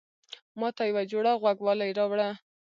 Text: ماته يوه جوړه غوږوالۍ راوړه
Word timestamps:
ماته 0.59 0.83
يوه 0.91 1.03
جوړه 1.11 1.31
غوږوالۍ 1.41 1.91
راوړه 1.97 2.29